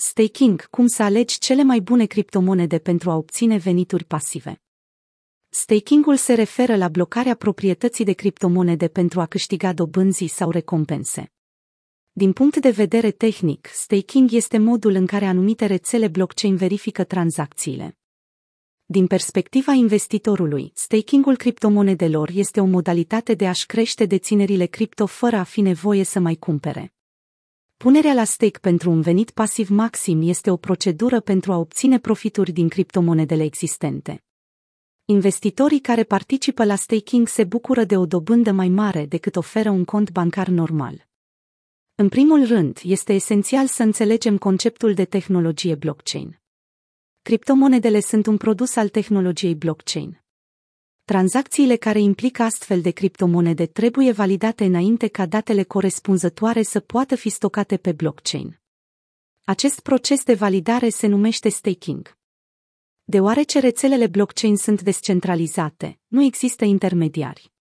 [0.00, 4.62] Staking, cum să alegi cele mai bune criptomonede pentru a obține venituri pasive.
[5.48, 11.32] Stakingul se referă la blocarea proprietății de criptomonede pentru a câștiga dobânzii sau recompense.
[12.12, 17.98] Din punct de vedere tehnic, staking este modul în care anumite rețele blockchain verifică tranzacțiile.
[18.84, 25.42] Din perspectiva investitorului, stakingul criptomonedelor este o modalitate de a-și crește deținerile cripto fără a
[25.42, 26.92] fi nevoie să mai cumpere.
[27.84, 32.52] Punerea la stake pentru un venit pasiv maxim este o procedură pentru a obține profituri
[32.52, 34.24] din criptomonedele existente.
[35.04, 39.84] Investitorii care participă la staking se bucură de o dobândă mai mare decât oferă un
[39.84, 41.06] cont bancar normal.
[41.94, 46.40] În primul rând, este esențial să înțelegem conceptul de tehnologie blockchain.
[47.22, 50.22] Criptomonedele sunt un produs al tehnologiei blockchain.
[51.08, 57.28] Tranzacțiile care implică astfel de criptomonede trebuie validate înainte ca datele corespunzătoare să poată fi
[57.28, 58.60] stocate pe blockchain.
[59.44, 62.16] Acest proces de validare se numește staking.
[63.04, 67.52] Deoarece rețelele blockchain sunt descentralizate, nu există intermediari.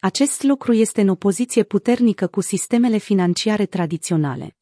[0.00, 4.56] Acest lucru este în opoziție puternică cu sistemele financiare tradiționale.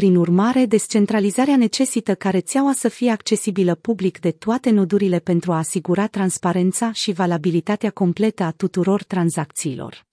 [0.00, 5.56] Prin urmare, descentralizarea necesită ca rețeaua să fie accesibilă public de toate nodurile pentru a
[5.56, 10.06] asigura transparența și valabilitatea completă a tuturor tranzacțiilor.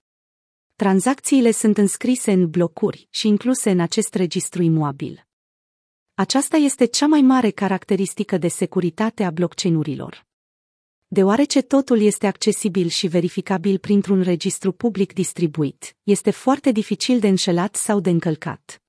[0.76, 5.26] Tranzacțiile sunt înscrise în blocuri și incluse în acest registru imobil.
[6.14, 10.26] Aceasta este cea mai mare caracteristică de securitate a blockchain-urilor.
[11.06, 17.76] Deoarece totul este accesibil și verificabil printr-un registru public distribuit, este foarte dificil de înșelat
[17.76, 18.82] sau de încălcat.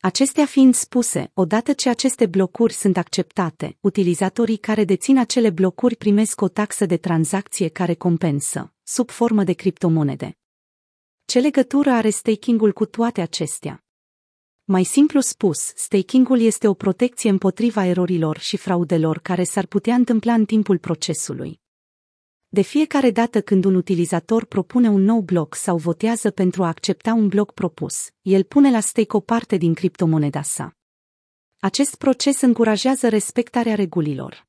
[0.00, 6.40] Acestea fiind spuse, odată ce aceste blocuri sunt acceptate, utilizatorii care dețin acele blocuri primesc
[6.40, 10.38] o taxă de tranzacție care compensă, sub formă de criptomonede.
[11.24, 13.84] Ce legătură are staking-ul cu toate acestea?
[14.64, 20.32] Mai simplu spus, staking-ul este o protecție împotriva erorilor și fraudelor care s-ar putea întâmpla
[20.32, 21.60] în timpul procesului.
[22.50, 27.12] De fiecare dată când un utilizator propune un nou bloc sau votează pentru a accepta
[27.12, 30.76] un bloc propus, el pune la stake o parte din criptomoneda sa.
[31.58, 34.46] Acest proces încurajează respectarea regulilor.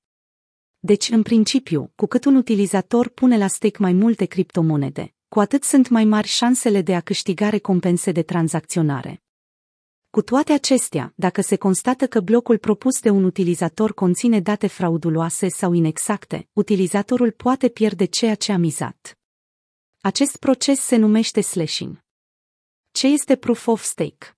[0.79, 5.63] Deci, în principiu, cu cât un utilizator pune la stake mai multe criptomonede, cu atât
[5.63, 9.23] sunt mai mari șansele de a câștiga recompense de tranzacționare.
[10.11, 15.47] Cu toate acestea, dacă se constată că blocul propus de un utilizator conține date frauduloase
[15.47, 19.19] sau inexacte, utilizatorul poate pierde ceea ce a mizat.
[20.01, 22.03] Acest proces se numește slashing.
[22.91, 24.37] Ce este proof of stake?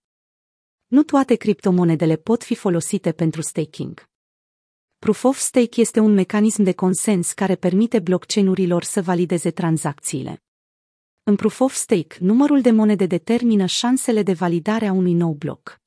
[0.88, 4.10] Nu toate criptomonedele pot fi folosite pentru staking.
[5.00, 10.44] Proof of stake este un mecanism de consens care permite blockchain-urilor să valideze tranzacțiile.
[11.32, 15.82] În Proof of Stake, numărul de monede determină șansele de validare a unui nou bloc.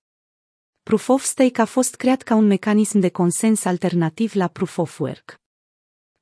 [0.82, 4.99] Proof of Stake a fost creat ca un mecanism de consens alternativ la Proof of
[5.00, 5.41] Work.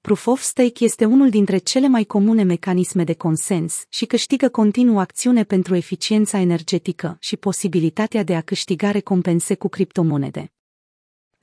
[0.01, 4.99] Proof of Stake este unul dintre cele mai comune mecanisme de consens și câștigă continuu
[4.99, 10.53] acțiune pentru eficiența energetică și posibilitatea de a câștiga recompense cu criptomonede.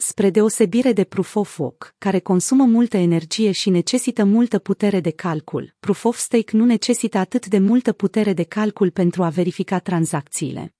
[0.02, 5.12] Spre deosebire de Proof of Work, care consumă multă energie și necesită multă putere de
[5.12, 9.80] calcul, Proof of Stake nu necesită atât de multă putere de calcul pentru a verifica
[9.80, 10.76] tranzacțiile.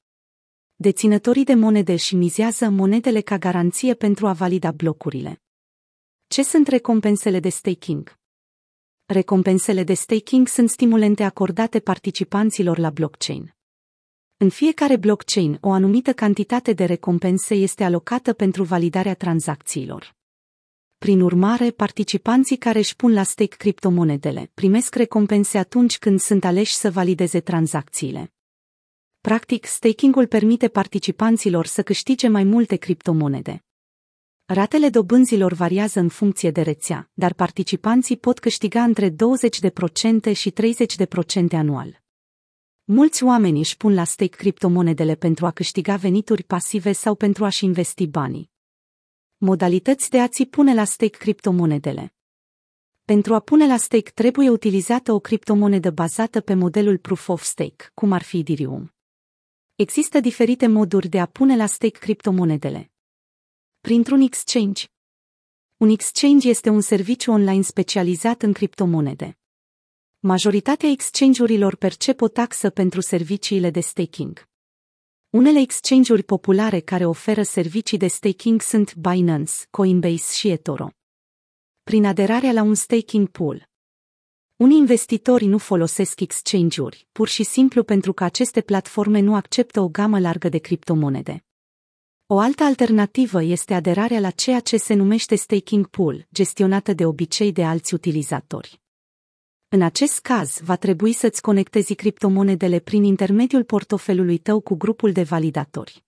[0.76, 5.42] Deținătorii de monede și mizează monedele ca garanție pentru a valida blocurile.
[6.28, 8.18] Ce sunt recompensele de staking?
[9.06, 13.54] Recompensele de staking sunt stimulente acordate participanților la blockchain.
[14.42, 20.16] În fiecare blockchain, o anumită cantitate de recompense este alocată pentru validarea tranzacțiilor.
[20.98, 26.74] Prin urmare, participanții care își pun la stake criptomonedele primesc recompense atunci când sunt aleși
[26.74, 28.34] să valideze tranzacțiile.
[29.22, 33.64] Practic, staking-ul permite participanților să câștige mai multe criptomonede.
[34.46, 39.16] Ratele dobânzilor variază în funcție de rețea, dar participanții pot câștiga între 20%
[40.34, 42.02] și 30% anual.
[42.92, 47.66] Mulți oameni își pun la stake criptomonedele pentru a câștiga venituri pasive sau pentru a-și
[47.66, 48.52] investi banii.
[49.38, 52.14] Modalități de a-ți pune la stake criptomonedele.
[53.06, 57.92] Pentru a pune la stake trebuie utilizată o criptomonedă bazată pe modelul Proof of Stake,
[57.94, 58.94] cum ar fi Ethereum.
[59.76, 62.92] Există diferite moduri de a pune la stake criptomonedele.
[63.80, 64.86] Printr-un exchange.
[65.78, 69.39] Un exchange este un serviciu online specializat în criptomonede.
[70.22, 74.48] Majoritatea exchange-urilor percep o taxă pentru serviciile de staking.
[75.30, 80.90] Unele exchange-uri populare care oferă servicii de staking sunt Binance, Coinbase și eToro.
[81.84, 83.70] Prin aderarea la un staking pool,
[84.56, 89.88] unii investitori nu folosesc exchange-uri, pur și simplu pentru că aceste platforme nu acceptă o
[89.88, 91.46] gamă largă de criptomonede.
[92.28, 97.52] O altă alternativă este aderarea la ceea ce se numește staking pool, gestionată de obicei
[97.52, 98.82] de alți utilizatori.
[99.72, 105.24] În acest caz, va trebui să-ți conectezi criptomonedele prin intermediul portofelului tău cu grupul de
[105.24, 106.06] validatori.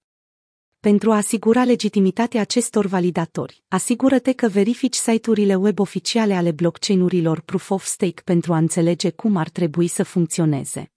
[0.80, 7.70] Pentru a asigura legitimitatea acestor validatori, asigură-te că verifici site-urile web oficiale ale blockchain-urilor Proof
[7.70, 10.92] of Stake pentru a înțelege cum ar trebui să funcționeze.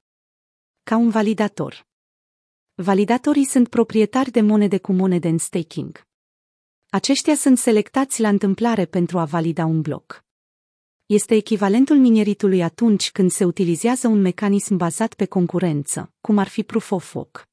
[0.83, 1.87] Ca un validator.
[2.75, 6.07] Validatorii sunt proprietari de monede cu monede în staking.
[6.89, 10.24] Aceștia sunt selectați la întâmplare pentru a valida un bloc.
[11.07, 16.63] Este echivalentul minieritului atunci când se utilizează un mecanism bazat pe concurență, cum ar fi
[16.63, 17.49] Proof of Work.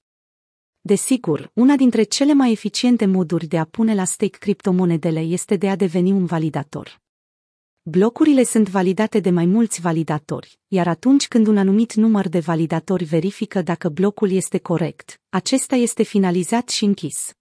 [0.82, 5.70] Desigur, una dintre cele mai eficiente moduri de a pune la stake criptomonedele este de
[5.70, 7.02] a deveni un validator.
[7.82, 13.04] Blocurile sunt validate de mai mulți validatori, iar atunci când un anumit număr de validatori
[13.04, 17.36] verifică dacă blocul este corect, acesta este finalizat și închis.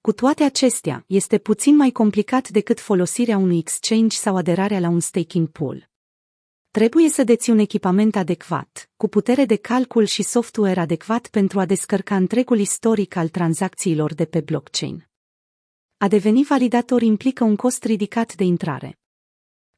[0.00, 5.00] Cu toate acestea, este puțin mai complicat decât folosirea unui exchange sau aderarea la un
[5.00, 5.88] staking pool.
[6.70, 11.64] Trebuie să deții un echipament adecvat, cu putere de calcul și software adecvat pentru a
[11.64, 15.08] descărca întregul istoric al tranzacțiilor de pe blockchain.
[15.96, 18.98] A deveni validator implică un cost ridicat de intrare.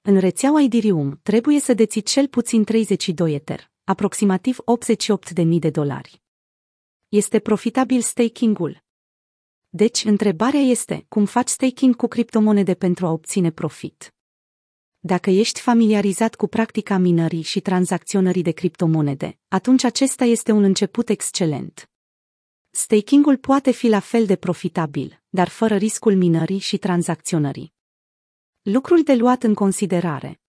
[0.00, 4.58] În rețeaua Ethereum trebuie să deții cel puțin 32 Ether, aproximativ
[5.44, 6.22] 88.000 de dolari.
[7.08, 8.82] Este profitabil staking-ul?
[9.72, 14.14] Deci, întrebarea este, cum faci staking cu criptomonede pentru a obține profit?
[14.98, 21.08] Dacă ești familiarizat cu practica minării și tranzacționării de criptomonede, atunci acesta este un început
[21.08, 21.90] excelent.
[22.70, 27.74] Stakingul poate fi la fel de profitabil, dar fără riscul minării și tranzacționării.
[28.62, 30.40] Lucrul de luat în considerare.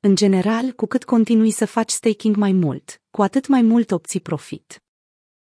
[0.00, 4.20] În general, cu cât continui să faci staking mai mult, cu atât mai mult obții
[4.20, 4.81] profit.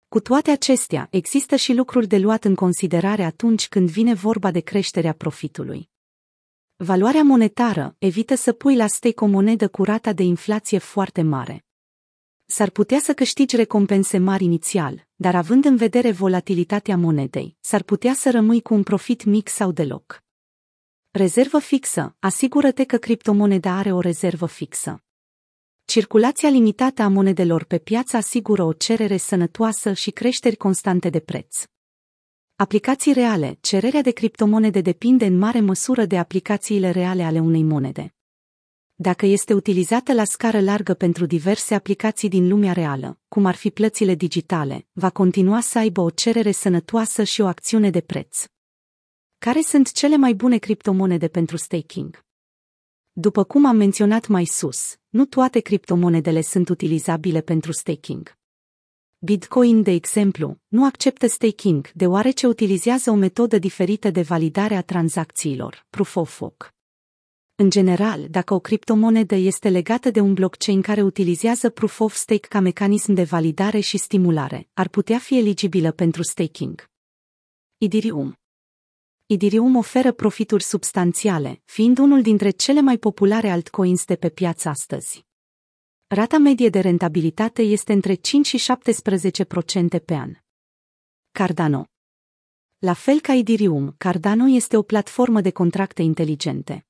[0.10, 4.60] Cu toate acestea, există și lucruri de luat în considerare atunci când vine vorba de
[4.60, 5.90] creșterea profitului.
[6.76, 11.66] Valoarea monetară evită să pui la stake o monedă cu rata de inflație foarte mare.
[12.46, 18.14] S-ar putea să câștigi recompense mari inițial, dar având în vedere volatilitatea monedei, s-ar putea
[18.14, 20.24] să rămâi cu un profit mic sau deloc.
[21.12, 22.16] Rezervă fixă.
[22.20, 25.02] Asigură-te că criptomoneda are o rezervă fixă.
[25.88, 31.64] Circulația limitată a monedelor pe piață asigură o cerere sănătoasă și creșteri constante de preț.
[32.56, 33.58] Aplicații reale.
[33.62, 38.16] Cererea de criptomonede depinde în mare măsură de aplicațiile reale ale unei monede.
[38.96, 43.70] Dacă este utilizată la scară largă pentru diverse aplicații din lumea reală, cum ar fi
[43.70, 48.46] plățile digitale, va continua să aibă o cerere sănătoasă și o acțiune de preț.
[49.38, 52.27] Care sunt cele mai bune criptomonede pentru staking?
[53.20, 58.38] După cum am menționat mai sus, nu toate criptomonedele sunt utilizabile pentru staking.
[59.18, 65.86] Bitcoin, de exemplu, nu acceptă staking deoarece utilizează o metodă diferită de validare a tranzacțiilor,
[65.90, 66.74] Proof of Work.
[67.56, 72.48] În general, dacă o criptomonedă este legată de un blockchain care utilizează Proof of Stake
[72.48, 76.90] ca mecanism de validare și stimulare, ar putea fi eligibilă pentru staking.
[77.78, 78.38] Ethereum
[79.30, 85.26] Ethereum oferă profituri substanțiale, fiind unul dintre cele mai populare altcoins de pe piață astăzi.
[86.08, 88.74] Rata medie de rentabilitate este între 5 și
[89.98, 90.34] 17% pe an.
[91.32, 91.86] Cardano
[92.78, 96.86] La fel ca Ethereum, Cardano este o platformă de contracte inteligente.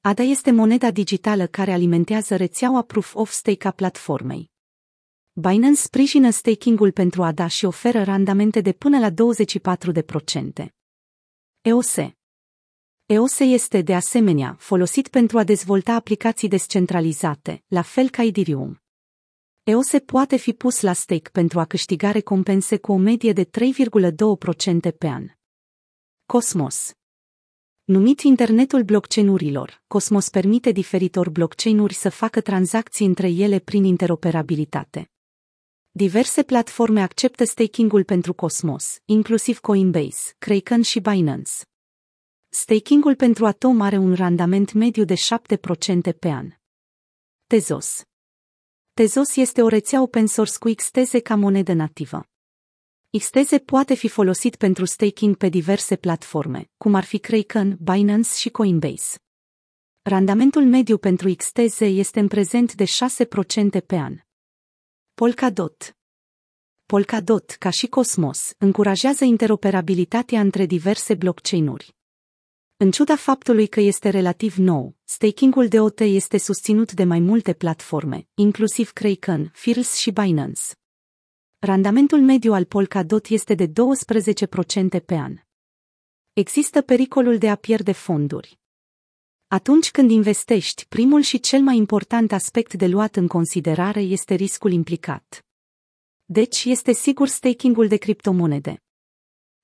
[0.00, 4.50] ADA este moneda digitală care alimentează rețeaua Proof of Stake a platformei.
[5.32, 10.79] Binance sprijină staking-ul pentru ADA și oferă randamente de până la 24%.
[11.62, 11.96] EOS
[13.06, 18.82] EOS este, de asemenea, folosit pentru a dezvolta aplicații descentralizate, la fel ca Ethereum.
[19.62, 23.50] EOS poate fi pus la stake pentru a câștiga recompense cu o medie de 3,2%
[24.98, 25.26] pe an.
[26.26, 26.92] Cosmos
[27.84, 35.09] Numit internetul blockchain-urilor, Cosmos permite diferitor blockchain-uri să facă tranzacții între ele prin interoperabilitate.
[35.92, 41.50] Diverse platforme acceptă staking-ul pentru Cosmos, inclusiv Coinbase, Kraken și Binance.
[42.48, 45.18] Staking-ul pentru Atom are un randament mediu de 7%
[46.18, 46.50] pe an.
[47.46, 48.02] Tezos
[48.94, 52.24] Tezos este o rețea open source cu XTZ ca monedă nativă.
[53.18, 58.48] XTZ poate fi folosit pentru staking pe diverse platforme, cum ar fi Kraken, Binance și
[58.48, 59.18] Coinbase.
[60.02, 64.20] Randamentul mediu pentru XTZ este în prezent de 6% pe an.
[65.20, 65.96] Polkadot
[66.86, 71.94] Polkadot, ca și Cosmos, încurajează interoperabilitatea între diverse blockchain-uri.
[72.76, 77.52] În ciuda faptului că este relativ nou, staking-ul de OT este susținut de mai multe
[77.52, 80.62] platforme, inclusiv Kraken, Fearless și Binance.
[81.58, 83.72] Randamentul mediu al Polkadot este de 12%
[85.04, 85.36] pe an.
[86.32, 88.58] Există pericolul de a pierde fonduri.
[89.52, 94.72] Atunci când investești, primul și cel mai important aspect de luat în considerare este riscul
[94.72, 95.46] implicat.
[96.24, 98.82] Deci este sigur staking-ul de criptomonede.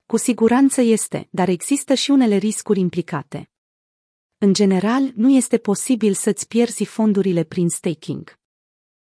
[0.07, 3.50] Cu siguranță este, dar există și unele riscuri implicate.
[4.38, 8.38] În general, nu este posibil să-ți pierzi fondurile prin staking.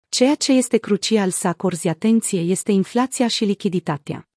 [0.10, 4.30] Ceea ce este crucial să acorzi atenție este inflația și lichiditatea.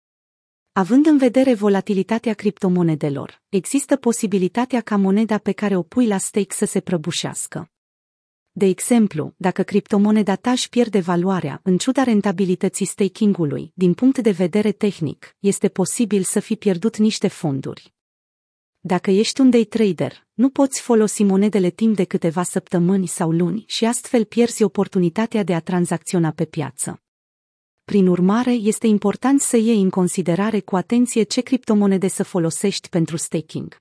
[0.78, 6.54] Având în vedere volatilitatea criptomonedelor, există posibilitatea ca moneda pe care o pui la stake
[6.54, 7.70] să se prăbușească.
[8.50, 14.30] De exemplu, dacă criptomoneda ta își pierde valoarea, în ciuda rentabilității staking-ului, din punct de
[14.30, 17.94] vedere tehnic, este posibil să fi pierdut niște fonduri.
[18.80, 23.64] Dacă ești un day trader, nu poți folosi monedele timp de câteva săptămâni sau luni
[23.66, 27.02] și astfel pierzi oportunitatea de a tranzacționa pe piață.
[27.88, 33.16] Prin urmare, este important să iei în considerare cu atenție ce criptomonede să folosești pentru
[33.16, 33.76] staking.